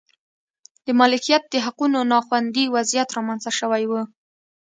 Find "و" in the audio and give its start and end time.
3.89-3.93